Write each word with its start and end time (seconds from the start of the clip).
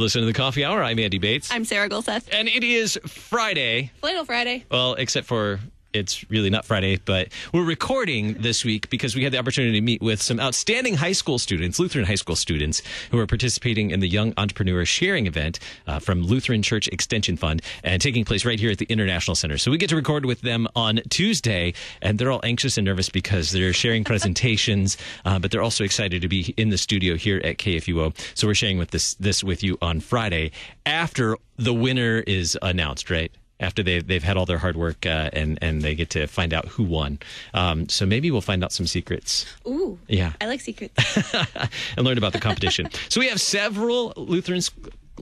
Listening 0.00 0.22
to 0.22 0.32
the 0.32 0.32
Coffee 0.32 0.64
Hour. 0.64 0.82
I'm 0.82 0.98
Andy 0.98 1.18
Bates. 1.18 1.52
I'm 1.52 1.66
Sarah 1.66 1.86
Gulseth. 1.86 2.26
and 2.32 2.48
it 2.48 2.64
is 2.64 2.98
Friday. 3.06 3.90
Flannel 4.00 4.24
Friday. 4.24 4.64
Well, 4.70 4.94
except 4.94 5.26
for 5.26 5.60
it's 5.92 6.28
really 6.30 6.50
not 6.50 6.64
Friday, 6.64 6.98
but 7.04 7.28
we're 7.52 7.64
recording 7.64 8.34
this 8.34 8.64
week 8.64 8.90
because 8.90 9.14
we 9.14 9.24
had 9.24 9.32
the 9.32 9.38
opportunity 9.38 9.74
to 9.74 9.80
meet 9.80 10.00
with 10.00 10.22
some 10.22 10.38
outstanding 10.38 10.94
high 10.94 11.12
school 11.12 11.38
students, 11.38 11.78
Lutheran 11.78 12.04
high 12.04 12.14
school 12.14 12.36
students, 12.36 12.82
who 13.10 13.18
are 13.18 13.26
participating 13.26 13.90
in 13.90 14.00
the 14.00 14.08
Young 14.08 14.32
Entrepreneur 14.36 14.84
Sharing 14.84 15.26
event 15.26 15.58
uh, 15.86 15.98
from 15.98 16.22
Lutheran 16.22 16.62
Church 16.62 16.88
Extension 16.88 17.36
Fund 17.36 17.62
and 17.82 18.00
taking 18.00 18.24
place 18.24 18.44
right 18.44 18.58
here 18.58 18.70
at 18.70 18.78
the 18.78 18.86
International 18.86 19.34
Center. 19.34 19.58
So 19.58 19.70
we 19.70 19.78
get 19.78 19.90
to 19.90 19.96
record 19.96 20.24
with 20.24 20.42
them 20.42 20.68
on 20.76 21.00
Tuesday, 21.10 21.74
and 22.02 22.18
they're 22.18 22.30
all 22.30 22.40
anxious 22.44 22.78
and 22.78 22.84
nervous 22.84 23.08
because 23.08 23.50
they're 23.50 23.72
sharing 23.72 24.04
presentations, 24.04 24.96
uh, 25.24 25.38
but 25.38 25.50
they're 25.50 25.62
also 25.62 25.84
excited 25.84 26.22
to 26.22 26.28
be 26.28 26.54
in 26.56 26.70
the 26.70 26.78
studio 26.78 27.16
here 27.16 27.40
at 27.44 27.58
KFUO. 27.58 28.16
So 28.34 28.46
we're 28.46 28.54
sharing 28.54 28.78
with 28.78 28.90
this 28.90 29.14
this 29.14 29.42
with 29.42 29.62
you 29.62 29.76
on 29.82 30.00
Friday 30.00 30.52
after 30.86 31.36
the 31.56 31.74
winner 31.74 32.20
is 32.26 32.58
announced, 32.62 33.10
right? 33.10 33.30
After 33.60 33.82
they've, 33.82 34.06
they've 34.06 34.24
had 34.24 34.36
all 34.36 34.46
their 34.46 34.58
hard 34.58 34.76
work 34.76 35.06
uh, 35.06 35.30
and, 35.32 35.58
and 35.62 35.82
they 35.82 35.94
get 35.94 36.10
to 36.10 36.26
find 36.26 36.52
out 36.52 36.66
who 36.66 36.82
won. 36.82 37.18
Um, 37.54 37.88
so 37.88 38.06
maybe 38.06 38.30
we'll 38.30 38.40
find 38.40 38.64
out 38.64 38.72
some 38.72 38.86
secrets. 38.86 39.46
Ooh. 39.66 39.98
Yeah. 40.08 40.32
I 40.40 40.46
like 40.46 40.60
secrets. 40.60 40.94
and 41.96 42.04
learn 42.06 42.18
about 42.18 42.32
the 42.32 42.40
competition. 42.40 42.88
so 43.08 43.20
we 43.20 43.28
have 43.28 43.40
several 43.40 44.12
Lutheran 44.16 44.62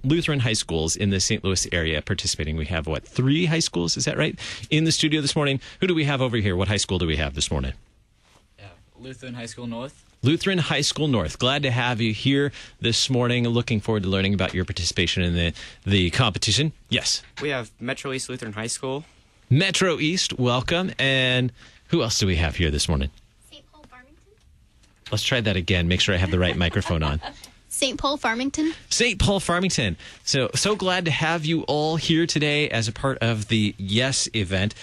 Lutheran 0.05 0.39
high 0.41 0.53
schools 0.53 0.95
in 0.95 1.11
the 1.11 1.19
St. 1.19 1.43
Louis 1.43 1.67
area 1.73 2.01
participating. 2.01 2.57
We 2.57 2.67
have 2.67 2.87
what 2.87 3.05
three 3.05 3.47
high 3.47 3.59
schools? 3.59 3.97
Is 3.97 4.05
that 4.05 4.17
right? 4.17 4.39
In 4.71 4.85
the 4.85 4.93
studio 4.93 5.21
this 5.21 5.35
morning. 5.35 5.61
Who 5.81 5.89
do 5.89 5.95
we 5.95 6.05
have 6.05 6.23
over 6.23 6.37
here? 6.37 6.55
What 6.55 6.69
high 6.69 6.77
school 6.77 6.99
do 6.99 7.07
we 7.07 7.17
have 7.17 7.35
this 7.35 7.51
morning? 7.51 7.73
Yeah, 8.59 8.67
Lutheran 8.97 9.35
High 9.35 9.47
School 9.47 9.67
North. 9.67 10.05
Lutheran 10.23 10.59
High 10.59 10.81
School 10.81 11.09
North. 11.09 11.39
Glad 11.39 11.63
to 11.63 11.71
have 11.71 12.01
you 12.01 12.13
here 12.13 12.53
this 12.81 13.09
morning. 13.09 13.47
Looking 13.49 13.81
forward 13.81 14.03
to 14.03 14.09
learning 14.09 14.35
about 14.35 14.53
your 14.53 14.65
participation 14.65 15.23
in 15.23 15.35
the 15.35 15.53
the 15.85 16.11
competition. 16.11 16.73
Yes. 16.89 17.23
We 17.41 17.51
have 17.51 17.71
Metro 17.79 18.13
East 18.13 18.29
Lutheran 18.29 18.53
High 18.53 18.67
School. 18.67 19.05
Metro 19.51 19.99
East, 19.99 20.39
welcome. 20.39 20.93
And 20.99 21.53
who 21.89 22.03
else 22.03 22.19
do 22.19 22.27
we 22.27 22.37
have 22.37 22.57
here 22.57 22.71
this 22.71 22.89
morning? 22.89 23.11
St. 23.51 23.65
Paul 23.73 23.85
Farmington. 23.89 24.33
Let's 25.11 25.23
try 25.23 25.41
that 25.41 25.57
again. 25.57 25.89
Make 25.89 26.01
sure 26.01 26.15
I 26.15 26.19
have 26.19 26.31
the 26.31 26.39
right 26.39 26.57
microphone 26.57 27.03
on. 27.03 27.21
St. 27.69 27.99
Paul 27.99 28.17
Farmington. 28.17 28.75
St. 28.91 29.19
Paul 29.19 29.41
Farmington. 29.41 29.97
So 30.25 30.51
so 30.55 30.75
glad 30.75 31.05
to 31.05 31.11
have 31.13 31.45
you 31.45 31.63
all 31.63 31.97
here 31.97 32.27
today 32.27 32.69
as 32.69 32.89
a 32.89 32.93
part 32.93 33.19
of 33.19 33.49
the 33.49 33.75
Yes 33.79 34.29
event. 34.35 34.75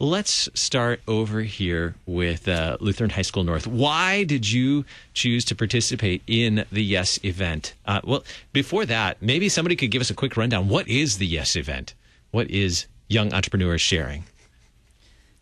Let's 0.00 0.48
start 0.54 1.00
over 1.08 1.40
here 1.40 1.96
with 2.06 2.46
uh, 2.46 2.76
Lutheran 2.78 3.10
High 3.10 3.22
School 3.22 3.42
North. 3.42 3.66
Why 3.66 4.22
did 4.22 4.48
you 4.48 4.84
choose 5.12 5.44
to 5.46 5.56
participate 5.56 6.22
in 6.28 6.64
the 6.70 6.84
Yes 6.84 7.18
event? 7.24 7.74
Uh, 7.84 8.00
well, 8.04 8.22
before 8.52 8.86
that, 8.86 9.20
maybe 9.20 9.48
somebody 9.48 9.74
could 9.74 9.90
give 9.90 10.00
us 10.00 10.08
a 10.08 10.14
quick 10.14 10.36
rundown. 10.36 10.68
What 10.68 10.86
is 10.86 11.18
the 11.18 11.26
Yes 11.26 11.56
event? 11.56 11.94
What 12.30 12.48
is 12.48 12.86
Young 13.08 13.32
Entrepreneurs 13.32 13.80
Sharing? 13.80 14.22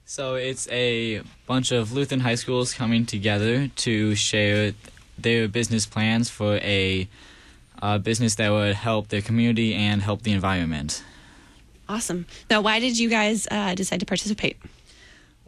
So 0.07 0.37
it's 0.37 0.67
a 0.71 1.21
bunch 1.47 1.71
of 1.71 1.93
Lutheran 1.93 2.21
high 2.21 2.37
schools 2.37 2.73
coming 2.73 3.05
together 3.05 3.69
to 3.69 4.15
share 4.15 4.73
their 5.19 5.49
business 5.49 5.85
plans 5.85 6.31
for 6.31 6.57
a 6.63 7.07
uh, 7.83 7.99
business 7.99 8.37
that 8.37 8.49
would 8.49 8.77
help 8.77 9.09
their 9.09 9.21
community 9.21 9.75
and 9.75 10.01
help 10.01 10.23
the 10.23 10.33
environment. 10.33 11.05
Awesome. 11.89 12.27
Now, 12.51 12.61
why 12.61 12.81
did 12.81 12.99
you 12.99 13.09
guys 13.09 13.47
uh, 13.51 13.75
decide 13.75 14.01
to 14.01 14.07
participate? 14.07 14.57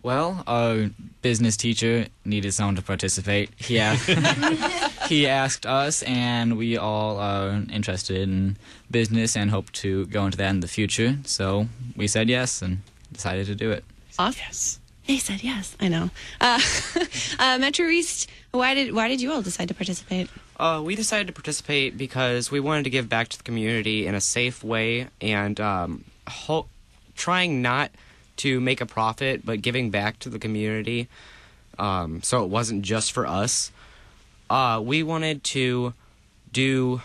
Well, 0.02 0.44
our 0.46 0.90
business 1.22 1.56
teacher 1.56 2.06
needed 2.24 2.52
someone 2.52 2.76
to 2.76 2.82
participate. 2.82 3.50
Yeah. 3.68 3.96
he 5.08 5.26
asked 5.26 5.66
us, 5.66 6.02
and 6.04 6.56
we 6.56 6.76
all 6.76 7.18
are 7.18 7.62
interested 7.72 8.16
in 8.16 8.56
business 8.90 9.36
and 9.36 9.50
hope 9.50 9.72
to 9.72 10.06
go 10.06 10.24
into 10.24 10.38
that 10.38 10.50
in 10.50 10.60
the 10.60 10.68
future. 10.68 11.18
So 11.24 11.66
we 11.96 12.06
said 12.06 12.28
yes 12.28 12.62
and 12.62 12.78
decided 13.12 13.46
to 13.46 13.54
do 13.54 13.72
it. 13.72 13.84
Awesome. 14.18 14.40
Yes. 14.46 14.78
He 15.02 15.18
said 15.18 15.42
yes. 15.42 15.76
I 15.80 15.88
know. 15.88 16.10
Uh, 16.40 16.60
uh, 17.38 17.58
Metro 17.58 17.86
East. 17.86 18.28
Why 18.50 18.74
did 18.74 18.94
why 18.94 19.08
did 19.08 19.20
you 19.20 19.32
all 19.32 19.42
decide 19.42 19.68
to 19.68 19.74
participate? 19.74 20.28
Uh, 20.58 20.82
we 20.84 20.94
decided 20.94 21.26
to 21.28 21.32
participate 21.32 21.96
because 21.96 22.50
we 22.50 22.60
wanted 22.60 22.84
to 22.84 22.90
give 22.90 23.08
back 23.08 23.28
to 23.28 23.38
the 23.38 23.44
community 23.44 24.06
in 24.06 24.14
a 24.14 24.20
safe 24.20 24.62
way 24.62 25.08
and 25.20 25.60
um, 25.60 26.04
ho- 26.28 26.66
trying 27.16 27.62
not 27.62 27.90
to 28.38 28.60
make 28.60 28.80
a 28.80 28.86
profit, 28.86 29.44
but 29.44 29.62
giving 29.62 29.90
back 29.90 30.18
to 30.20 30.28
the 30.28 30.38
community. 30.38 31.08
Um, 31.78 32.22
so 32.22 32.44
it 32.44 32.48
wasn't 32.48 32.82
just 32.82 33.12
for 33.12 33.26
us. 33.26 33.70
Uh, 34.50 34.80
we 34.82 35.02
wanted 35.02 35.44
to 35.44 35.92
do 36.52 37.02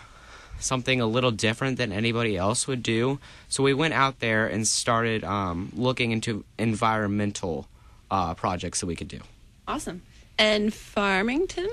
something 0.60 1.00
a 1.00 1.06
little 1.06 1.30
different 1.30 1.76
than 1.76 1.92
anybody 1.92 2.36
else 2.36 2.66
would 2.66 2.82
do. 2.82 3.18
So 3.48 3.62
we 3.62 3.74
went 3.74 3.94
out 3.94 4.20
there 4.20 4.46
and 4.46 4.66
started 4.66 5.24
um, 5.24 5.70
looking 5.74 6.10
into 6.12 6.44
environmental 6.58 7.68
uh, 8.10 8.34
projects 8.34 8.80
that 8.80 8.86
we 8.86 8.96
could 8.96 9.08
do. 9.08 9.20
Awesome. 9.68 10.02
And 10.38 10.72
Farmington. 10.72 11.68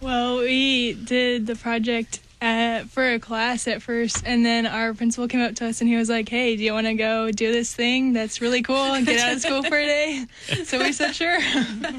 Well, 0.00 0.38
we 0.38 0.92
did 0.92 1.46
the 1.46 1.56
project 1.56 2.20
at, 2.40 2.88
for 2.90 3.08
a 3.12 3.18
class 3.18 3.66
at 3.66 3.82
first, 3.82 4.22
and 4.26 4.44
then 4.44 4.66
our 4.66 4.94
principal 4.94 5.28
came 5.28 5.40
up 5.40 5.54
to 5.56 5.66
us 5.66 5.80
and 5.80 5.88
he 5.88 5.96
was 5.96 6.08
like, 6.08 6.28
"Hey, 6.28 6.56
do 6.56 6.62
you 6.62 6.72
want 6.72 6.86
to 6.86 6.94
go 6.94 7.30
do 7.30 7.52
this 7.52 7.74
thing 7.74 8.12
that's 8.12 8.40
really 8.40 8.62
cool 8.62 8.76
and 8.94 9.06
get 9.06 9.20
out 9.20 9.32
of 9.34 9.40
school 9.40 9.62
for 9.62 9.76
a 9.76 9.86
day?" 9.86 10.26
So 10.64 10.78
we 10.78 10.92
said, 10.92 11.14
"Sure." 11.14 11.38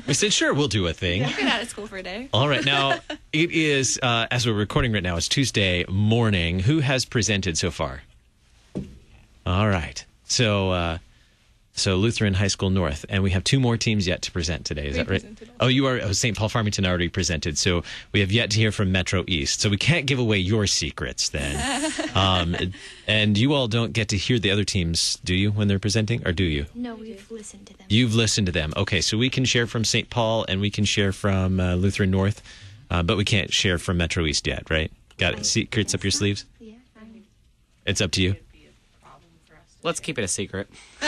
We 0.07 0.13
said, 0.13 0.31
sure, 0.33 0.53
we'll 0.53 0.67
do 0.67 0.87
a 0.87 0.93
thing. 0.93 1.21
Get 1.21 1.43
out 1.43 1.61
of 1.61 1.69
school 1.69 1.87
for 1.87 1.97
a 1.97 2.03
day. 2.03 2.29
All 2.33 2.47
right. 2.47 2.63
Now, 2.63 2.99
it 3.33 3.51
is, 3.51 3.99
uh, 4.01 4.27
as 4.31 4.45
we're 4.47 4.53
recording 4.53 4.93
right 4.93 5.03
now, 5.03 5.17
it's 5.17 5.27
Tuesday 5.27 5.85
morning. 5.89 6.59
Who 6.59 6.79
has 6.79 7.03
presented 7.05 7.57
so 7.57 7.71
far? 7.71 8.03
All 9.45 9.67
right. 9.67 10.05
So, 10.25 10.71
uh, 10.71 10.97
so 11.77 11.95
Lutheran 11.95 12.33
High 12.33 12.47
School 12.47 12.71
North, 12.71 13.05
and 13.07 13.21
we 13.21 13.29
have 13.31 13.43
two 13.43 13.59
more 13.59 13.77
teams 13.77 14.07
yet 14.07 14.23
to 14.23 14.31
present 14.31 14.65
today. 14.65 14.88
Is 14.88 14.93
We 14.93 15.03
that 15.03 15.09
right? 15.09 15.21
presented 15.21 15.49
Oh, 15.59 15.67
you 15.67 15.85
are. 15.85 15.99
Oh, 16.01 16.11
St. 16.11 16.35
Paul 16.35 16.49
Farmington 16.49 16.85
already 16.85 17.07
presented, 17.07 17.57
so 17.57 17.83
we 18.11 18.19
have 18.19 18.31
yet 18.31 18.49
to 18.51 18.57
hear 18.57 18.71
from 18.71 18.91
Metro 18.91 19.23
East. 19.27 19.61
So 19.61 19.69
we 19.69 19.77
can't 19.77 20.05
give 20.07 20.17
away 20.19 20.39
your 20.39 20.66
secrets 20.67 21.29
then. 21.29 21.55
um, 22.16 22.55
and 23.07 23.37
you 23.37 23.53
all 23.53 23.67
don't 23.67 23.93
get 23.93 24.09
to 24.09 24.17
hear 24.17 24.39
the 24.39 24.49
other 24.51 24.63
teams, 24.63 25.17
do 25.23 25.35
you, 25.35 25.51
when 25.51 25.67
they're 25.67 25.79
presenting, 25.79 26.27
or 26.27 26.31
do 26.33 26.43
you? 26.43 26.66
No, 26.73 26.95
we've 26.95 27.29
listened 27.29 27.67
to 27.67 27.77
them. 27.77 27.85
You've 27.89 28.16
listened 28.16 28.47
to 28.47 28.51
them. 28.51 28.73
Okay, 28.75 28.99
so 29.01 29.17
we 29.17 29.29
can 29.29 29.45
share 29.45 29.67
from 29.67 29.85
St. 29.85 30.09
Paul 30.09 30.45
and 30.49 30.59
we 30.59 30.69
can 30.71 30.83
share 30.83 31.11
from 31.11 31.59
uh, 31.59 31.75
Lutheran 31.75 32.11
North, 32.11 32.41
uh, 32.89 33.03
but 33.03 33.17
we 33.17 33.23
can't 33.23 33.53
share 33.53 33.77
from 33.77 33.97
Metro 33.97 34.25
East 34.25 34.47
yet, 34.47 34.69
right? 34.69 34.91
Got 35.17 35.35
it. 35.35 35.45
Secrets 35.45 35.93
up 35.93 36.03
your 36.03 36.11
sleeves? 36.11 36.45
Yeah. 36.59 36.73
It's 37.85 38.01
up 38.01 38.11
to 38.11 38.21
you. 38.21 38.35
Let's 39.87 40.01
keep 40.01 40.19
it 40.19 40.23
a 40.23 40.27
secret. 40.27 40.67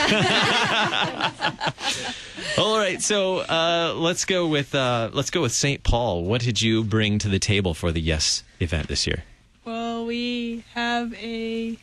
All 2.58 2.78
right, 2.78 3.00
so 3.02 3.40
uh, 3.40 3.92
let's 3.94 4.24
go 4.24 4.46
with 4.46 4.74
uh, 4.74 5.10
let's 5.12 5.28
go 5.30 5.42
with 5.42 5.52
St. 5.52 5.82
Paul. 5.82 6.24
What 6.24 6.40
did 6.40 6.62
you 6.62 6.82
bring 6.82 7.18
to 7.18 7.28
the 7.28 7.38
table 7.38 7.74
for 7.74 7.92
the 7.92 8.00
Yes 8.00 8.42
event 8.58 8.88
this 8.88 9.06
year? 9.06 9.24
well, 9.66 10.06
we 10.06 10.64
have 10.74 11.12
a 11.14 11.76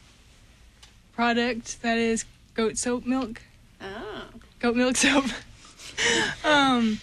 product 1.14 1.84
that 1.84 2.00
is 2.00 2.26
goat 2.56 2.78
soap 2.80 3.06
milk, 3.06 3.42
Oh. 3.80 4.24
goat 4.60 4.76
milk 4.76 4.96
soap. 4.98 5.26
um, 6.44 7.00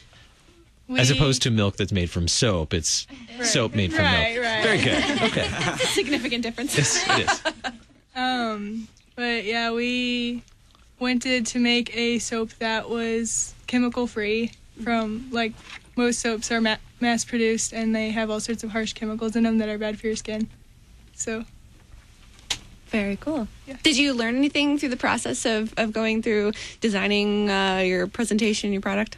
we, 0.88 0.98
As 0.98 1.10
opposed 1.12 1.42
to 1.42 1.50
milk 1.52 1.76
that's 1.76 1.92
made 1.92 2.10
from 2.10 2.26
soap, 2.26 2.74
it's 2.74 3.06
soap 3.44 3.74
made 3.76 3.92
from 3.94 4.04
Right, 4.04 4.34
milk. 4.34 4.44
right. 4.44 4.62
Very 4.64 4.82
good. 4.82 5.04
Okay, 5.30 5.48
Significant 5.84 6.42
difference. 6.42 6.76
yes, 6.76 7.04
it 7.08 7.30
is. 7.30 7.42
Um, 8.16 8.88
but 9.16 9.44
yeah, 9.44 9.70
we 9.72 10.42
wanted 10.98 11.46
to 11.46 11.58
make 11.58 11.94
a 11.96 12.18
soap 12.18 12.50
that 12.60 12.88
was 12.88 13.54
chemical 13.66 14.06
free 14.06 14.52
from 14.82 15.28
like 15.30 15.52
most 15.96 16.20
soaps 16.20 16.50
are 16.50 16.60
ma- 16.60 16.76
mass 17.00 17.24
produced 17.24 17.72
and 17.72 17.94
they 17.94 18.10
have 18.10 18.30
all 18.30 18.40
sorts 18.40 18.64
of 18.64 18.70
harsh 18.70 18.92
chemicals 18.92 19.36
in 19.36 19.44
them 19.44 19.58
that 19.58 19.68
are 19.68 19.78
bad 19.78 19.98
for 19.98 20.06
your 20.06 20.16
skin. 20.16 20.48
So 21.14 21.44
Very 22.88 23.16
cool. 23.16 23.48
Yeah. 23.66 23.76
Did 23.82 23.96
you 23.96 24.14
learn 24.14 24.36
anything 24.36 24.78
through 24.78 24.90
the 24.90 24.96
process 24.96 25.44
of, 25.44 25.74
of 25.76 25.92
going 25.92 26.22
through 26.22 26.52
designing 26.80 27.50
uh, 27.50 27.78
your 27.78 28.06
presentation, 28.06 28.72
your 28.72 28.82
product? 28.82 29.16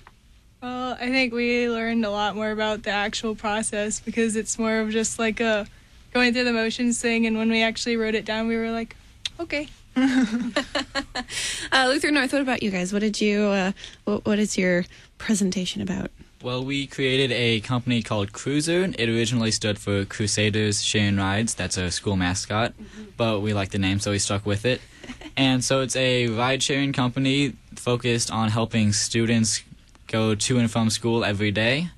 Well, 0.63 0.95
I 0.95 1.09
think 1.11 1.33
we 1.33 1.69
learned 1.69 2.05
a 2.05 2.11
lot 2.11 2.35
more 2.35 2.51
about 2.51 2.83
the 2.83 2.91
actual 2.91 3.35
process 3.35 4.01
because 4.01 4.37
it's 4.37 4.59
more 4.59 4.81
of 4.81 4.91
just 4.91 5.19
like 5.19 5.41
a 5.41 5.67
going 6.13 6.33
through 6.33 6.45
the 6.45 6.53
motions 6.53 7.01
thing. 7.01 7.27
And 7.27 7.37
when 7.37 7.51
we 7.51 7.63
actually 7.63 7.97
wrote 7.97 8.15
it 8.15 8.25
down, 8.25 8.49
we 8.49 8.57
were 8.57 8.71
like, 8.71 8.97
okay. 9.39 9.69
Uh, 11.73 11.87
Lutheran 11.89 12.15
North, 12.15 12.33
what 12.33 12.41
about 12.43 12.63
you 12.63 12.71
guys? 12.71 12.93
What 12.93 13.01
did 13.01 13.21
you, 13.21 13.43
uh, 13.43 13.73
what, 14.05 14.25
what 14.25 14.39
is 14.39 14.57
your 14.57 14.85
presentation 15.19 15.83
about? 15.83 16.11
Well, 16.43 16.65
we 16.65 16.87
created 16.87 17.33
a 17.33 17.61
company 17.61 18.03
called 18.03 18.33
Cruiser. 18.33 18.85
It 18.97 19.09
originally 19.09 19.51
stood 19.51 19.79
for 19.79 20.05
Crusaders 20.05 20.83
Sharing 20.83 21.17
Rides. 21.17 21.55
That's 21.55 21.77
a 21.77 21.91
school 21.91 22.17
mascot, 22.17 22.73
but 23.17 23.41
we 23.41 23.53
like 23.53 23.71
the 23.71 23.79
name, 23.79 23.99
so 23.99 24.13
we 24.13 24.19
stuck 24.19 24.47
with 24.47 24.65
it. 24.65 24.81
And 25.37 25.63
so 25.63 25.83
it's 25.83 25.97
a 25.97 26.29
ride 26.29 26.63
sharing 26.63 26.93
company 26.95 27.53
focused 27.75 28.31
on 28.31 28.49
helping 28.49 28.93
students 28.95 29.63
go 30.07 30.35
to 30.35 30.59
and 30.59 30.71
from 30.71 30.89
school 30.89 31.25
every 31.25 31.51
day. 31.51 31.91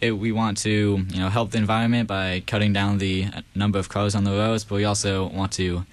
it, 0.00 0.12
we 0.12 0.30
want 0.30 0.58
to 0.58 1.04
you 1.08 1.18
know 1.18 1.28
help 1.28 1.50
the 1.50 1.58
environment 1.58 2.06
by 2.06 2.42
cutting 2.46 2.72
down 2.72 2.98
the 2.98 3.26
number 3.54 3.78
of 3.78 3.88
cars 3.88 4.14
on 4.14 4.24
the 4.24 4.30
roads, 4.30 4.62
but 4.64 4.76
we 4.76 4.84
also 4.84 5.26
want 5.26 5.52
to 5.52 5.84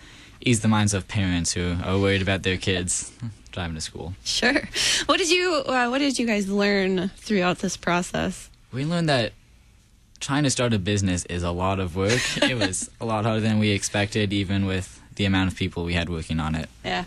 ease 0.45 0.61
the 0.61 0.67
minds 0.67 0.93
of 0.93 1.07
parents 1.07 1.53
who 1.53 1.77
are 1.83 1.97
worried 1.97 2.21
about 2.21 2.43
their 2.43 2.57
kids 2.57 3.11
driving 3.51 3.75
to 3.75 3.81
school. 3.81 4.13
Sure. 4.23 4.61
What 5.05 5.17
did 5.17 5.29
you 5.29 5.63
uh, 5.67 5.87
What 5.87 5.99
did 5.99 6.17
you 6.19 6.25
guys 6.25 6.49
learn 6.49 7.09
throughout 7.17 7.59
this 7.59 7.77
process? 7.77 8.49
We 8.71 8.85
learned 8.85 9.09
that 9.09 9.33
trying 10.19 10.43
to 10.43 10.49
start 10.49 10.73
a 10.73 10.79
business 10.79 11.25
is 11.25 11.43
a 11.43 11.51
lot 11.51 11.79
of 11.79 11.95
work. 11.95 12.21
it 12.37 12.57
was 12.57 12.89
a 12.99 13.05
lot 13.05 13.25
harder 13.25 13.41
than 13.41 13.59
we 13.59 13.71
expected, 13.71 14.33
even 14.33 14.65
with 14.65 15.01
the 15.15 15.25
amount 15.25 15.51
of 15.51 15.57
people 15.57 15.83
we 15.83 15.93
had 15.93 16.09
working 16.09 16.39
on 16.39 16.55
it. 16.55 16.69
Yeah. 16.83 17.05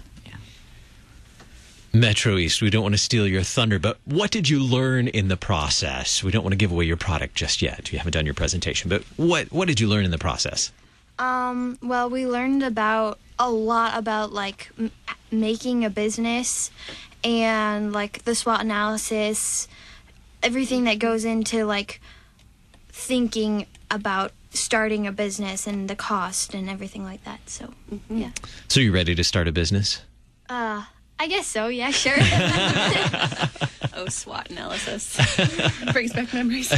Metro 1.92 2.36
East, 2.36 2.60
we 2.60 2.68
don't 2.68 2.82
want 2.82 2.94
to 2.94 2.98
steal 2.98 3.26
your 3.26 3.42
thunder, 3.42 3.78
but 3.78 3.96
what 4.04 4.30
did 4.30 4.50
you 4.50 4.62
learn 4.62 5.08
in 5.08 5.28
the 5.28 5.36
process? 5.36 6.22
We 6.22 6.30
don't 6.30 6.42
want 6.42 6.52
to 6.52 6.58
give 6.58 6.70
away 6.70 6.84
your 6.84 6.98
product 6.98 7.34
just 7.34 7.62
yet. 7.62 7.90
You 7.90 7.98
haven't 7.98 8.12
done 8.12 8.26
your 8.26 8.34
presentation, 8.34 8.90
but 8.90 9.02
what 9.16 9.50
what 9.50 9.66
did 9.66 9.80
you 9.80 9.88
learn 9.88 10.04
in 10.04 10.10
the 10.10 10.18
process? 10.18 10.72
Um, 11.18 11.78
well, 11.82 12.10
we 12.10 12.26
learned 12.26 12.62
about 12.62 13.18
a 13.38 13.50
lot 13.50 13.96
about 13.98 14.32
like 14.32 14.70
m- 14.78 14.90
making 15.30 15.84
a 15.84 15.90
business 15.90 16.70
and 17.24 17.92
like 17.92 18.24
the 18.24 18.34
SWOT 18.34 18.60
analysis, 18.60 19.68
everything 20.42 20.84
that 20.84 20.98
goes 20.98 21.24
into 21.24 21.64
like 21.64 22.00
thinking 22.88 23.66
about 23.90 24.32
starting 24.50 25.06
a 25.06 25.12
business 25.12 25.66
and 25.66 25.88
the 25.88 25.96
cost 25.96 26.54
and 26.54 26.68
everything 26.70 27.04
like 27.04 27.22
that. 27.24 27.40
So, 27.48 27.74
yeah. 28.08 28.30
So 28.68 28.80
you 28.80 28.92
ready 28.92 29.14
to 29.14 29.24
start 29.24 29.48
a 29.48 29.52
business? 29.52 30.02
Uh, 30.48 30.84
I 31.18 31.26
guess 31.28 31.46
so. 31.46 31.68
Yeah, 31.68 31.90
sure. 31.92 32.16
Oh, 33.98 34.08
SWOT 34.08 34.50
analysis 34.50 35.16
brings 35.92 36.12
back 36.12 36.30
memories. 36.34 36.68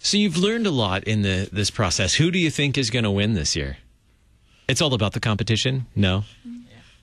So 0.00 0.16
you've 0.16 0.36
learned 0.36 0.66
a 0.66 0.70
lot 0.70 1.02
in 1.04 1.22
the 1.22 1.48
this 1.50 1.70
process. 1.70 2.14
Who 2.14 2.30
do 2.30 2.38
you 2.38 2.50
think 2.50 2.78
is 2.78 2.88
going 2.90 3.02
to 3.02 3.10
win 3.10 3.34
this 3.34 3.56
year? 3.56 3.78
It's 4.68 4.80
all 4.82 4.92
about 4.94 5.12
the 5.14 5.20
competition. 5.20 5.86
No. 5.96 6.24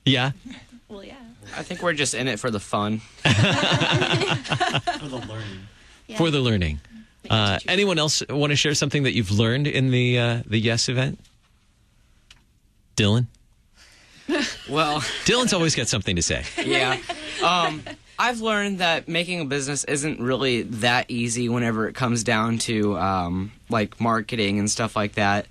Yeah. 0.05 0.31
well, 0.87 1.03
yeah. 1.03 1.15
I 1.57 1.63
think 1.63 1.81
we're 1.81 1.93
just 1.93 2.13
in 2.13 2.27
it 2.27 2.39
for 2.39 2.51
the 2.51 2.59
fun. 2.59 2.99
For 3.23 3.31
the 5.07 5.23
learning. 5.27 5.59
Yeah. 6.07 6.17
For 6.17 6.29
the 6.31 6.39
learning. 6.39 6.79
Uh, 7.29 7.59
anyone 7.67 7.97
else 7.97 8.21
want 8.29 8.51
to 8.51 8.55
share 8.55 8.73
something 8.75 9.03
that 9.03 9.13
you've 9.13 9.31
learned 9.31 9.67
in 9.67 9.89
the 9.91 10.19
uh, 10.19 10.43
the 10.45 10.59
Yes 10.59 10.89
event? 10.89 11.19
Dylan. 12.95 13.27
Well, 14.67 15.01
Dylan's 15.25 15.53
always 15.53 15.75
got 15.75 15.87
something 15.87 16.15
to 16.15 16.21
say. 16.23 16.43
yeah. 16.65 16.97
Um, 17.43 17.83
I've 18.17 18.41
learned 18.41 18.79
that 18.79 19.07
making 19.07 19.41
a 19.41 19.45
business 19.45 19.83
isn't 19.83 20.19
really 20.19 20.63
that 20.63 21.05
easy 21.11 21.47
whenever 21.49 21.87
it 21.87 21.93
comes 21.93 22.23
down 22.23 22.57
to 22.59 22.97
um, 22.97 23.51
like 23.69 24.01
marketing 24.01 24.57
and 24.57 24.67
stuff 24.69 24.95
like 24.95 25.13
that. 25.13 25.45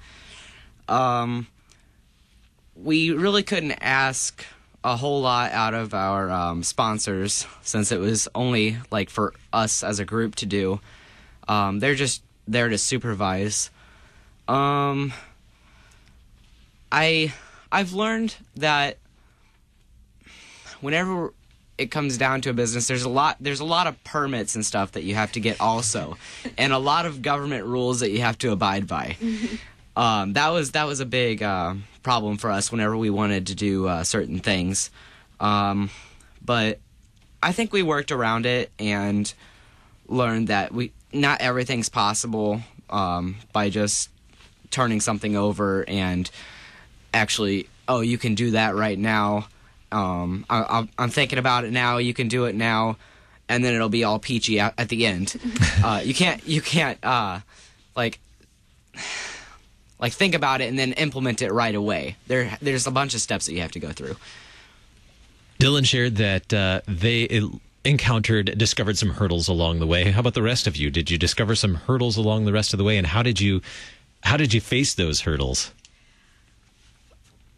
Um, 0.88 1.46
we 2.76 3.10
really 3.10 3.42
couldn't 3.42 3.72
ask 3.80 4.44
a 4.82 4.96
whole 4.96 5.22
lot 5.22 5.52
out 5.52 5.72
of 5.72 5.94
our 5.94 6.30
um, 6.30 6.62
sponsors 6.62 7.46
since 7.62 7.90
it 7.90 7.98
was 7.98 8.28
only 8.34 8.76
like 8.90 9.08
for 9.08 9.32
us 9.52 9.82
as 9.82 9.98
a 9.98 10.04
group 10.04 10.34
to 10.36 10.46
do. 10.46 10.80
Um, 11.48 11.78
they're 11.80 11.94
just 11.94 12.22
there 12.46 12.68
to 12.68 12.76
supervise. 12.76 13.70
Um, 14.46 15.12
I 16.92 17.32
I've 17.72 17.92
learned 17.92 18.36
that 18.56 18.98
whenever 20.80 21.32
it 21.78 21.90
comes 21.90 22.18
down 22.18 22.40
to 22.42 22.50
a 22.50 22.52
business 22.52 22.86
there's 22.86 23.02
a 23.02 23.08
lot 23.08 23.36
there's 23.40 23.60
a 23.60 23.64
lot 23.64 23.86
of 23.86 24.04
permits 24.04 24.54
and 24.54 24.64
stuff 24.64 24.92
that 24.92 25.02
you 25.02 25.14
have 25.14 25.32
to 25.32 25.40
get 25.40 25.60
also 25.60 26.16
and 26.58 26.72
a 26.72 26.78
lot 26.78 27.04
of 27.04 27.20
government 27.20 27.64
rules 27.64 28.00
that 28.00 28.10
you 28.10 28.20
have 28.20 28.38
to 28.38 28.52
abide 28.52 28.86
by 28.86 29.16
um, 29.96 30.34
that 30.34 30.50
was 30.50 30.70
that 30.72 30.86
was 30.86 31.00
a 31.00 31.06
big 31.06 31.42
uh, 31.42 31.74
problem 32.04 32.36
for 32.36 32.50
us 32.52 32.70
whenever 32.70 32.96
we 32.96 33.10
wanted 33.10 33.48
to 33.48 33.56
do 33.56 33.88
uh, 33.88 34.04
certain 34.04 34.38
things. 34.38 34.90
Um, 35.40 35.90
but 36.44 36.78
i 37.42 37.52
think 37.52 37.72
we 37.72 37.82
worked 37.82 38.10
around 38.12 38.46
it 38.46 38.70
and 38.78 39.34
learned 40.08 40.48
that 40.48 40.72
we 40.72 40.92
not 41.12 41.40
everything's 41.42 41.88
possible 41.90 42.60
um, 42.88 43.36
by 43.52 43.68
just 43.68 44.08
turning 44.70 45.00
something 45.00 45.36
over 45.36 45.84
and 45.88 46.30
actually 47.12 47.68
oh 47.88 48.00
you 48.00 48.16
can 48.18 48.34
do 48.34 48.52
that 48.52 48.74
right 48.74 48.98
now. 48.98 49.46
Um, 49.92 50.46
I, 50.48 50.62
I'm- 50.62 50.88
I'm 50.98 51.10
thinking 51.10 51.38
about 51.38 51.64
it 51.64 51.72
now 51.72 51.98
you 51.98 52.14
can 52.14 52.28
do 52.28 52.44
it 52.46 52.54
now 52.54 52.96
and 53.48 53.62
then 53.62 53.74
it'll 53.74 53.90
be 53.90 54.04
all 54.04 54.18
peachy 54.18 54.58
at, 54.60 54.72
at 54.78 54.88
the 54.88 55.04
end. 55.06 55.34
Uh, 55.84 56.00
you 56.02 56.14
can't 56.14 56.46
you 56.48 56.62
can't 56.62 56.98
uh, 57.04 57.40
like 57.94 58.18
like 60.04 60.12
think 60.12 60.34
about 60.34 60.60
it 60.60 60.68
and 60.68 60.78
then 60.78 60.92
implement 60.92 61.40
it 61.40 61.50
right 61.52 61.74
away 61.74 62.16
there 62.26 62.58
there's 62.60 62.86
a 62.86 62.90
bunch 62.90 63.14
of 63.14 63.20
steps 63.20 63.46
that 63.46 63.54
you 63.54 63.60
have 63.60 63.72
to 63.72 63.80
go 63.80 63.90
through 63.90 64.16
Dylan 65.60 65.86
shared 65.86 66.16
that 66.16 66.52
uh, 66.52 66.80
they 66.86 67.42
encountered, 67.84 68.56
discovered 68.58 68.98
some 68.98 69.10
hurdles 69.10 69.48
along 69.48 69.78
the 69.78 69.86
way. 69.86 70.10
How 70.10 70.20
about 70.20 70.34
the 70.34 70.42
rest 70.42 70.66
of 70.66 70.76
you? 70.76 70.90
Did 70.90 71.10
you 71.10 71.18
discover 71.18 71.54
some 71.54 71.74
hurdles 71.74 72.16
along 72.16 72.44
the 72.44 72.52
rest 72.52 72.74
of 72.74 72.78
the 72.78 72.84
way, 72.84 72.96
and 72.96 73.06
how 73.06 73.22
did 73.22 73.40
you, 73.40 73.60
how 74.22 74.36
did 74.36 74.54
you 74.54 74.60
face 74.60 74.94
those 74.94 75.22
hurdles? 75.22 75.72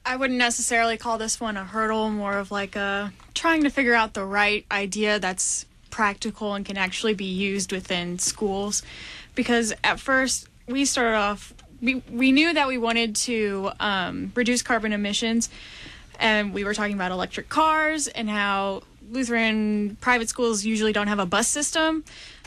I 0.05 0.17
wouldn't 0.17 0.39
necessarily 0.39 0.97
call 0.97 1.19
this 1.19 1.41
one 1.41 1.57
a 1.57 1.65
hurdle, 1.65 2.11
more 2.11 2.39
of 2.39 2.51
like 2.51 2.77
a 2.77 3.13
trying 3.35 3.65
to 3.65 3.71
figure 3.71 3.95
out 3.95 4.15
the 4.15 4.25
right 4.25 4.65
idea 4.71 5.19
that's 5.19 5.67
practical 5.91 6.55
and 6.55 6.65
can 6.65 6.77
actually 6.77 7.15
be 7.15 7.25
used 7.25 7.73
within 7.73 8.19
schools. 8.19 8.83
Because 9.35 9.73
at 9.83 9.99
first, 9.99 10.49
we 10.69 10.85
started 10.85 11.17
off, 11.17 11.53
we, 11.81 12.03
we 12.11 12.33
knew 12.33 12.53
that 12.55 12.69
we 12.69 12.79
wanted 12.79 13.17
to 13.17 13.71
um, 13.81 14.33
reduce 14.35 14.63
carbon 14.63 14.93
emissions, 14.93 15.49
and 16.19 16.53
we 16.55 16.65
were 16.65 16.75
talking 16.75 16.95
about 16.95 17.11
electric 17.13 17.49
cars 17.49 18.09
and 18.09 18.29
how 18.29 18.83
Lutheran 19.11 19.97
private 20.01 20.29
schools 20.29 20.65
usually 20.65 20.93
don't 20.93 21.09
have 21.09 21.19
a 21.19 21.27
bus 21.27 21.49
system. 21.49 22.05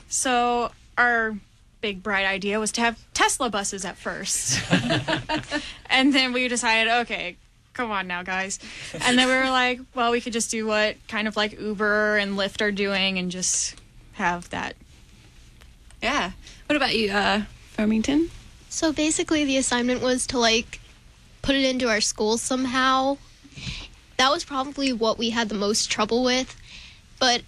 So, 0.08 0.72
our 0.98 1.36
big 1.82 2.04
bright 2.04 2.26
idea 2.26 2.60
was 2.60 2.72
to 2.74 2.82
have 2.82 3.00
Tesla 3.14 3.50
buses 3.50 3.86
at 3.86 3.98
first. 3.98 4.60
And 5.90 6.14
then 6.14 6.34
we 6.34 6.48
decided, 6.48 6.92
okay, 7.02 7.36
come 7.74 7.92
on 7.92 8.08
now, 8.08 8.24
guys. 8.24 8.60
And 9.06 9.18
then 9.18 9.28
we 9.28 9.34
were 9.34 9.50
like, 9.50 9.80
well, 9.96 10.12
we 10.12 10.22
could 10.22 10.34
just 10.34 10.52
do 10.52 10.66
what 10.68 10.96
kind 11.08 11.28
of 11.28 11.36
like 11.36 11.60
Uber 11.60 12.18
and 12.18 12.38
Lyft 12.38 12.62
are 12.62 12.72
doing 12.72 13.18
and 13.18 13.32
just 13.32 13.76
have 14.14 14.50
that. 14.52 14.76
Yeah. 16.02 16.32
What 16.68 16.76
about 16.76 16.96
you, 16.96 17.12
uh, 17.12 17.42
Farmington? 17.72 18.30
So 18.70 18.94
basically, 18.94 19.46
the 19.46 19.58
assignment 19.58 20.02
was 20.02 20.28
to 20.28 20.40
like 20.40 20.80
put 21.42 21.56
it 21.56 21.66
into 21.66 21.90
our 21.90 22.02
school 22.02 22.38
somehow. 22.38 23.18
That 24.18 24.32
was 24.32 24.44
probably 24.44 24.94
what 24.94 25.18
we 25.18 25.32
had 25.32 25.50
the 25.50 25.56
most 25.56 25.90
trouble 25.90 26.24
with. 26.24 26.56
But 27.20 27.42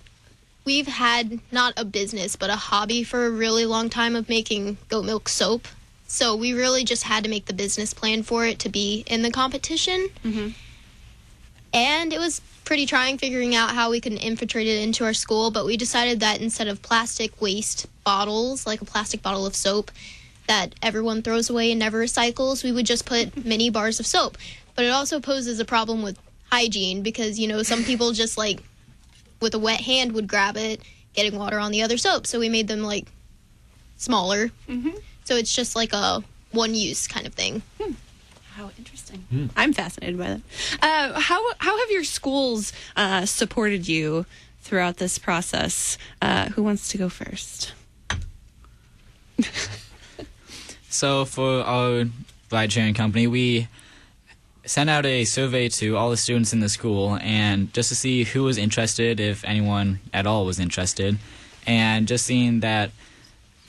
we've 0.65 0.87
had 0.87 1.39
not 1.51 1.73
a 1.77 1.85
business, 1.85 2.35
but 2.35 2.49
a 2.49 2.55
hobby 2.55 3.03
for 3.03 3.25
a 3.25 3.29
really 3.29 3.65
long 3.65 3.89
time 3.89 4.15
of 4.15 4.29
making 4.29 4.77
goat 4.89 5.05
milk 5.05 5.29
soap. 5.29 5.67
So 6.07 6.35
we 6.35 6.53
really 6.53 6.83
just 6.83 7.03
had 7.03 7.23
to 7.23 7.29
make 7.29 7.45
the 7.45 7.53
business 7.53 7.93
plan 7.93 8.23
for 8.23 8.45
it 8.45 8.59
to 8.59 8.69
be 8.69 9.03
in 9.07 9.21
the 9.21 9.31
competition. 9.31 10.09
Mm-hmm. 10.25 10.49
And 11.73 12.11
it 12.11 12.19
was 12.19 12.41
pretty 12.65 12.85
trying 12.85 13.17
figuring 13.17 13.55
out 13.55 13.71
how 13.71 13.89
we 13.89 14.01
could 14.01 14.13
infiltrate 14.13 14.67
it 14.67 14.83
into 14.83 15.05
our 15.05 15.13
school, 15.13 15.51
but 15.51 15.65
we 15.65 15.77
decided 15.77 16.19
that 16.19 16.41
instead 16.41 16.67
of 16.67 16.81
plastic 16.81 17.41
waste 17.41 17.87
bottles, 18.03 18.67
like 18.67 18.81
a 18.81 18.85
plastic 18.85 19.21
bottle 19.21 19.45
of 19.45 19.55
soap, 19.55 19.89
that 20.51 20.75
everyone 20.81 21.21
throws 21.21 21.49
away 21.49 21.71
and 21.71 21.79
never 21.79 21.97
recycles, 22.03 22.61
we 22.61 22.73
would 22.73 22.85
just 22.85 23.05
put 23.05 23.45
mini 23.45 23.69
bars 23.69 24.01
of 24.01 24.05
soap. 24.05 24.37
But 24.75 24.83
it 24.83 24.89
also 24.89 25.21
poses 25.21 25.61
a 25.61 25.65
problem 25.65 26.01
with 26.01 26.19
hygiene 26.51 27.03
because, 27.03 27.39
you 27.39 27.47
know, 27.47 27.63
some 27.63 27.85
people 27.85 28.11
just 28.11 28.37
like 28.37 28.61
with 29.39 29.53
a 29.53 29.59
wet 29.59 29.79
hand 29.79 30.11
would 30.11 30.27
grab 30.27 30.57
it, 30.57 30.81
getting 31.13 31.39
water 31.39 31.57
on 31.57 31.71
the 31.71 31.83
other 31.83 31.97
soap. 31.97 32.27
So 32.27 32.37
we 32.37 32.49
made 32.49 32.67
them 32.67 32.81
like 32.81 33.07
smaller. 33.95 34.51
Mm-hmm. 34.67 34.89
So 35.23 35.37
it's 35.37 35.55
just 35.55 35.73
like 35.73 35.93
a 35.93 36.21
one 36.51 36.75
use 36.75 37.07
kind 37.07 37.25
of 37.25 37.33
thing. 37.33 37.61
How 38.55 38.71
interesting. 38.77 39.49
I'm 39.55 39.71
fascinated 39.71 40.17
by 40.17 40.27
that. 40.27 40.41
Uh, 40.81 41.17
how 41.17 41.41
how 41.59 41.79
have 41.79 41.91
your 41.91 42.03
schools 42.03 42.73
uh, 42.97 43.25
supported 43.25 43.87
you 43.87 44.25
throughout 44.59 44.97
this 44.97 45.17
process? 45.17 45.97
Uh, 46.21 46.49
who 46.49 46.61
wants 46.61 46.89
to 46.89 46.97
go 46.97 47.07
first? 47.07 47.71
So 50.91 51.23
for 51.23 51.61
our 51.61 52.05
ride 52.51 52.71
sharing 52.71 52.93
company, 52.93 53.25
we 53.25 53.69
sent 54.65 54.89
out 54.89 55.05
a 55.05 55.23
survey 55.23 55.69
to 55.69 55.95
all 55.95 56.09
the 56.09 56.17
students 56.17 56.51
in 56.51 56.59
the 56.59 56.67
school 56.67 57.17
and 57.21 57.73
just 57.73 57.89
to 57.89 57.95
see 57.95 58.25
who 58.25 58.43
was 58.43 58.57
interested, 58.57 59.21
if 59.21 59.43
anyone 59.45 59.99
at 60.13 60.27
all 60.27 60.45
was 60.45 60.59
interested, 60.59 61.17
and 61.65 62.09
just 62.09 62.25
seeing 62.25 62.59
that 62.59 62.91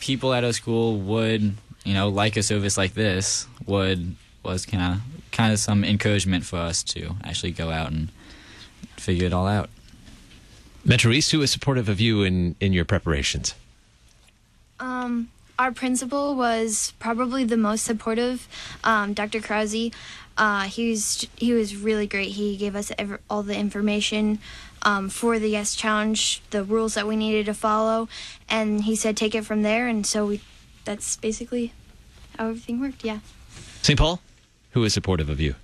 people 0.00 0.34
at 0.34 0.42
our 0.42 0.52
school 0.52 0.98
would, 0.98 1.54
you 1.84 1.94
know, 1.94 2.08
like 2.08 2.36
a 2.36 2.42
service 2.42 2.76
like 2.76 2.94
this 2.94 3.46
would 3.66 4.16
was 4.42 4.66
kind 4.66 4.94
of 4.96 5.00
kind 5.30 5.52
of 5.52 5.60
some 5.60 5.84
encouragement 5.84 6.44
for 6.44 6.56
us 6.56 6.82
to 6.82 7.14
actually 7.22 7.52
go 7.52 7.70
out 7.70 7.92
and 7.92 8.10
figure 8.96 9.26
it 9.26 9.32
all 9.32 9.46
out. 9.46 9.70
Metro 10.84 11.12
East, 11.12 11.30
who 11.30 11.40
is 11.40 11.52
supportive 11.52 11.88
of 11.88 12.00
you 12.00 12.24
in, 12.24 12.56
in 12.58 12.72
your 12.72 12.84
preparations? 12.84 13.54
Um, 14.80 15.30
our 15.58 15.72
principal 15.72 16.34
was 16.34 16.92
probably 16.98 17.44
the 17.44 17.56
most 17.56 17.84
supportive. 17.84 18.48
Um, 18.84 19.12
Dr. 19.12 19.40
Krause. 19.40 19.90
Uh, 20.36 20.62
he 20.62 20.90
was 20.90 21.28
he 21.36 21.52
was 21.52 21.76
really 21.76 22.06
great. 22.06 22.28
He 22.28 22.56
gave 22.56 22.74
us 22.74 22.90
ever, 22.98 23.20
all 23.28 23.42
the 23.42 23.56
information 23.56 24.38
um, 24.82 25.08
for 25.08 25.38
the 25.38 25.48
Yes 25.48 25.74
Challenge, 25.76 26.42
the 26.50 26.64
rules 26.64 26.94
that 26.94 27.06
we 27.06 27.16
needed 27.16 27.46
to 27.46 27.54
follow, 27.54 28.08
and 28.48 28.84
he 28.84 28.96
said 28.96 29.16
take 29.16 29.34
it 29.34 29.44
from 29.44 29.62
there. 29.62 29.86
And 29.86 30.06
so 30.06 30.26
we, 30.26 30.40
that's 30.84 31.16
basically 31.16 31.72
how 32.38 32.48
everything 32.48 32.80
worked. 32.80 33.04
Yeah. 33.04 33.20
St. 33.82 33.98
Paul, 33.98 34.20
who 34.72 34.82
is 34.84 34.94
supportive 34.94 35.28
of 35.28 35.40
you? 35.40 35.54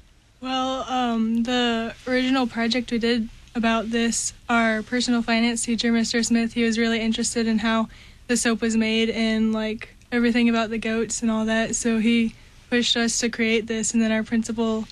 Well, 0.41 0.85
um, 0.89 1.43
the 1.45 1.95
original 2.07 2.47
project 2.47 2.93
we 2.93 2.99
did 2.99 3.29
about 3.55 3.91
this, 3.91 4.33
our 4.49 4.83
personal 4.83 5.23
finance 5.23 5.65
teacher, 5.65 5.93
Mr. 5.93 6.25
Smith, 6.25 6.53
he 6.53 6.63
was 6.63 6.79
really 6.79 7.01
interested 7.01 7.47
in 7.47 7.59
how 7.59 7.89
the 8.29 8.37
soap 8.37 8.61
was 8.61 8.77
made 8.77 9.11
and 9.11 9.53
like 9.53 9.89
everything 10.13 10.49
about 10.49 10.71
the 10.71 10.79
goats 10.79 11.23
and 11.23 11.31
all 11.31 11.45
that. 11.47 11.75
So 11.75 11.99
he 11.99 12.35
pushed 12.71 12.97
us 12.97 13.19
to 13.21 13.29
create 13.29 13.67
this, 13.67 13.93
and 13.93 14.03
then 14.03 14.13
our 14.13 14.23
principal 14.23 14.87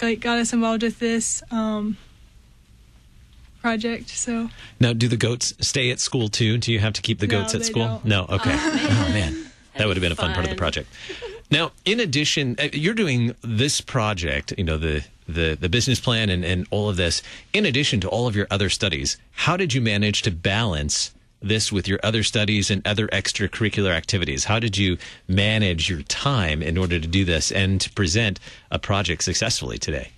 like 0.00 0.20
got 0.20 0.38
us 0.38 0.52
involved 0.52 0.82
with 0.82 0.98
this 0.98 1.42
um, 1.50 1.96
project. 3.60 4.08
So 4.10 4.50
Now, 4.80 4.92
do 4.92 5.08
the 5.08 5.16
goats 5.16 5.54
stay 5.60 5.90
at 5.90 6.00
school 6.00 6.28
too? 6.28 6.58
Do 6.58 6.72
you 6.72 6.80
have 6.80 6.92
to 6.94 7.02
keep 7.02 7.20
the 7.20 7.26
No, 7.26 7.40
goats 7.40 7.54
at 7.54 7.60
they 7.60 7.66
school? 7.66 7.86
don't. 7.86 8.04
No. 8.04 8.26
Okay. 8.28 8.52
Oh 9.04 9.08
man, 9.12 9.46
that 9.76 9.86
would 9.86 9.96
have 9.96 10.02
been 10.02 10.12
a 10.12 10.16
fun 10.16 10.32
part 10.34 10.44
of 10.44 10.50
the 10.50 10.56
project. 10.56 10.88
Now, 11.50 11.72
in 11.84 12.00
addition, 12.00 12.56
uh, 12.58 12.68
you're 12.72 12.94
doing 12.94 13.34
this 13.42 13.80
project. 13.80 14.52
You 14.58 14.64
know 14.64 14.76
the 14.78 15.04
the 15.28 15.56
the 15.58 15.68
business 15.68 16.00
plan 16.00 16.28
and 16.30 16.44
and 16.44 16.66
all 16.70 16.88
of 16.88 16.96
this. 16.96 17.22
In 17.52 17.64
addition 17.66 18.00
to 18.00 18.08
all 18.08 18.26
of 18.26 18.34
your 18.36 18.46
other 18.50 18.68
studies, 18.68 19.16
how 19.32 19.56
did 19.56 19.72
you 19.72 19.80
manage 19.80 20.22
to 20.22 20.30
balance? 20.30 21.12
This 21.42 21.72
with 21.72 21.88
your 21.88 21.98
other 22.02 22.22
studies 22.22 22.70
and 22.70 22.86
other 22.86 23.08
extracurricular 23.08 23.90
activities. 23.90 24.44
How 24.44 24.58
did 24.58 24.76
you 24.76 24.98
manage 25.26 25.90
your 25.90 26.02
time 26.02 26.62
in 26.62 26.78
order 26.78 27.00
to 27.00 27.06
do 27.06 27.24
this 27.24 27.50
and 27.50 27.80
to 27.80 27.90
present 27.90 28.38
a 28.70 28.78
project 28.78 29.24
successfully 29.24 29.78
today? 29.78 30.10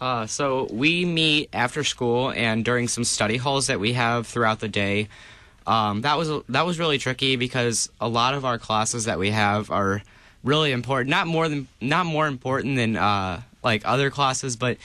Uh, 0.00 0.26
so 0.26 0.68
we 0.70 1.04
meet 1.04 1.48
after 1.52 1.84
school 1.84 2.30
and 2.32 2.64
during 2.64 2.88
some 2.88 3.04
study 3.04 3.36
halls 3.36 3.68
that 3.68 3.80
we 3.80 3.92
have 3.92 4.26
throughout 4.26 4.60
the 4.60 4.68
day. 4.68 5.08
Um, 5.66 6.02
that 6.02 6.18
was 6.18 6.30
that 6.48 6.66
was 6.66 6.78
really 6.78 6.98
tricky 6.98 7.36
because 7.36 7.88
a 8.00 8.08
lot 8.08 8.34
of 8.34 8.44
our 8.44 8.58
classes 8.58 9.06
that 9.06 9.18
we 9.18 9.30
have 9.30 9.70
are 9.70 10.02
really 10.42 10.72
important. 10.72 11.10
Not 11.10 11.26
more 11.26 11.48
than 11.48 11.68
not 11.80 12.06
more 12.06 12.26
important 12.26 12.76
than 12.76 12.96
uh, 12.96 13.40
like 13.62 13.82
other 13.86 14.10
classes, 14.10 14.56
but 14.56 14.76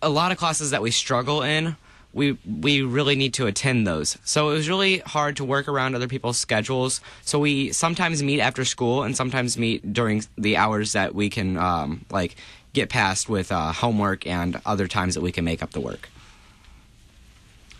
a 0.00 0.08
lot 0.08 0.32
of 0.32 0.38
classes 0.38 0.70
that 0.70 0.82
we 0.82 0.90
struggle 0.90 1.42
in. 1.42 1.76
We 2.12 2.38
we 2.60 2.82
really 2.82 3.16
need 3.16 3.34
to 3.34 3.46
attend 3.46 3.86
those. 3.86 4.18
So 4.24 4.50
it 4.50 4.54
was 4.54 4.68
really 4.68 4.98
hard 4.98 5.36
to 5.36 5.44
work 5.44 5.68
around 5.68 5.94
other 5.94 6.08
people's 6.08 6.38
schedules. 6.38 7.00
So 7.22 7.38
we 7.38 7.72
sometimes 7.72 8.22
meet 8.22 8.40
after 8.40 8.64
school 8.64 9.02
and 9.02 9.16
sometimes 9.16 9.58
meet 9.58 9.92
during 9.92 10.24
the 10.36 10.56
hours 10.56 10.92
that 10.92 11.14
we 11.14 11.28
can 11.30 11.56
um, 11.58 12.04
like 12.10 12.36
get 12.72 12.88
past 12.88 13.28
with 13.28 13.52
uh, 13.52 13.72
homework 13.72 14.26
and 14.26 14.60
other 14.64 14.86
times 14.86 15.14
that 15.14 15.20
we 15.20 15.32
can 15.32 15.44
make 15.44 15.62
up 15.62 15.72
the 15.72 15.80
work. 15.80 16.08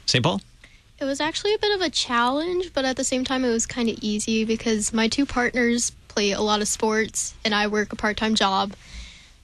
St. 0.06 0.22
Paul. 0.22 0.40
It 0.98 1.04
was 1.04 1.20
actually 1.20 1.54
a 1.54 1.58
bit 1.58 1.74
of 1.76 1.80
a 1.80 1.90
challenge, 1.90 2.72
but 2.74 2.84
at 2.84 2.96
the 2.96 3.04
same 3.04 3.24
time, 3.24 3.44
it 3.44 3.50
was 3.50 3.66
kind 3.66 3.88
of 3.88 3.98
easy 4.02 4.44
because 4.44 4.92
my 4.92 5.06
two 5.06 5.26
partners 5.26 5.92
play 6.08 6.32
a 6.32 6.40
lot 6.40 6.60
of 6.60 6.66
sports 6.66 7.34
and 7.44 7.54
I 7.54 7.68
work 7.68 7.92
a 7.92 7.96
part 7.96 8.16
time 8.16 8.34
job. 8.34 8.72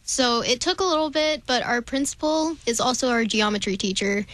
So 0.03 0.41
it 0.41 0.61
took 0.61 0.81
a 0.81 0.85
little 0.85 1.11
bit, 1.11 1.45
but 1.47 1.63
our 1.63 1.81
principal 1.81 2.57
is 2.67 2.81
also 2.81 3.09
our 3.09 3.25
geometry 3.25 3.77
teacher, 3.77 4.27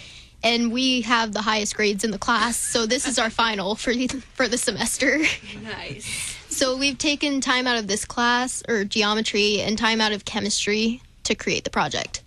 and 0.42 0.72
we 0.72 1.02
have 1.02 1.32
the 1.32 1.42
highest 1.42 1.76
grades 1.76 2.04
in 2.04 2.10
the 2.10 2.18
class. 2.18 2.56
So 2.56 2.86
this 2.86 3.06
is 3.06 3.18
our 3.18 3.30
final 3.30 3.74
for 3.74 3.94
the, 3.94 4.08
for 4.08 4.48
the 4.48 4.58
semester. 4.58 5.18
Nice. 5.62 6.36
So 6.48 6.76
we've 6.76 6.98
taken 6.98 7.40
time 7.40 7.66
out 7.66 7.78
of 7.78 7.86
this 7.86 8.04
class 8.04 8.62
or 8.68 8.84
geometry 8.84 9.60
and 9.60 9.78
time 9.78 10.00
out 10.00 10.12
of 10.12 10.24
chemistry 10.24 11.02
to 11.24 11.34
create 11.34 11.64
the 11.64 11.70
project. 11.70 12.22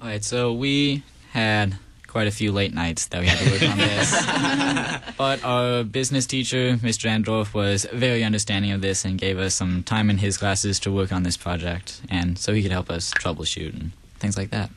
All 0.00 0.08
right, 0.08 0.24
so 0.24 0.52
we 0.52 1.02
had 1.32 1.76
quite 2.06 2.26
a 2.26 2.30
few 2.30 2.50
late 2.50 2.74
nights 2.74 3.06
that 3.08 3.20
we 3.20 3.26
had 3.26 3.38
to 3.38 3.50
work 3.50 3.70
on 3.70 3.78
this. 3.78 5.14
but 5.18 5.44
our 5.44 5.84
business 5.84 6.26
teacher, 6.26 6.76
Mr. 6.78 7.08
Andorf, 7.08 7.54
was 7.54 7.86
very 7.92 8.24
understanding 8.24 8.72
of 8.72 8.80
this 8.80 9.04
and 9.04 9.18
gave 9.18 9.38
us 9.38 9.54
some 9.54 9.82
time 9.82 10.10
in 10.10 10.18
his 10.18 10.36
classes 10.36 10.80
to 10.80 10.90
work 10.90 11.12
on 11.12 11.22
this 11.22 11.36
project, 11.36 12.00
and 12.08 12.38
so 12.38 12.52
he 12.52 12.62
could 12.62 12.72
help 12.72 12.90
us 12.90 13.12
troubleshoot 13.12 13.74
and 13.74 13.92
things 14.18 14.36
like 14.36 14.50
that. 14.50 14.70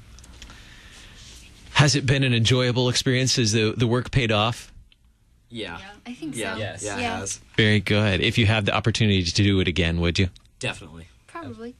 Has 1.84 1.98
it 1.98 2.06
been 2.06 2.24
an 2.24 2.34
enjoyable 2.34 2.88
experience? 2.88 3.36
Has 3.36 3.52
the 3.52 3.74
the 3.76 3.86
work 3.86 4.10
paid 4.10 4.32
off? 4.32 4.72
Yeah. 5.50 5.80
I 6.06 6.14
think 6.14 6.34
Yeah. 6.34 6.54
so. 6.54 6.60
Yes. 6.60 6.82
Yeah, 6.84 6.96
it 6.98 7.02
Yeah. 7.02 7.18
has. 7.20 7.42
Very 7.58 7.82
good. 7.82 8.22
If 8.22 8.38
you 8.38 8.46
have 8.46 8.64
the 8.64 8.74
opportunity 8.74 9.22
to 9.22 9.44
do 9.44 9.60
it 9.60 9.68
again, 9.68 10.00
would 10.00 10.18
you? 10.18 10.30
Definitely. 10.60 11.08
Probably. 11.28 11.76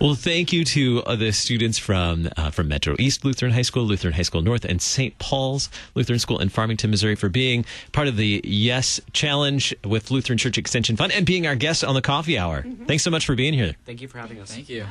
Well, 0.00 0.14
thank 0.14 0.50
you 0.50 0.64
to 0.64 1.02
uh, 1.04 1.14
the 1.14 1.30
students 1.30 1.76
from 1.78 2.30
uh, 2.36 2.50
from 2.50 2.68
Metro 2.68 2.96
East 2.98 3.22
Lutheran 3.22 3.52
High 3.52 3.60
School, 3.62 3.84
Lutheran 3.84 4.14
High 4.14 4.22
School 4.22 4.40
North, 4.40 4.64
and 4.64 4.80
St. 4.80 5.18
Paul's 5.18 5.68
Lutheran 5.94 6.18
School 6.18 6.38
in 6.38 6.48
Farmington, 6.48 6.90
Missouri, 6.90 7.16
for 7.16 7.28
being 7.28 7.66
part 7.92 8.08
of 8.08 8.16
the 8.16 8.40
Yes 8.42 8.98
Challenge 9.12 9.74
with 9.84 10.10
Lutheran 10.10 10.38
Church 10.38 10.56
Extension 10.56 10.96
Fund 10.96 11.12
and 11.12 11.26
being 11.26 11.46
our 11.46 11.54
guest 11.54 11.84
on 11.84 11.94
the 11.94 12.02
Coffee 12.02 12.38
Hour. 12.38 12.64
Thanks 12.86 13.02
so 13.04 13.10
much 13.10 13.26
for 13.26 13.34
being 13.34 13.52
here. 13.52 13.74
Thank 13.84 14.00
you 14.00 14.08
for 14.08 14.16
having 14.16 14.40
us. 14.40 14.50
Thank 14.54 14.70
you. 14.70 14.86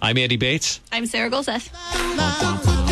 I'm 0.00 0.16
Andy 0.18 0.36
Bates. 0.36 0.80
I'm 0.92 1.06
Sarah 1.06 1.30
Gulseth. 1.30 1.72
Bye. 1.72 2.82